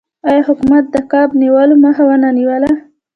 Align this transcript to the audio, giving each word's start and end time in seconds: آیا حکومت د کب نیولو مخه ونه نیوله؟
آیا 0.27 0.41
حکومت 0.49 0.83
د 0.89 0.95
کب 1.11 1.29
نیولو 1.41 1.75
مخه 1.83 2.03
ونه 2.09 2.29
نیوله؟ 2.37 2.71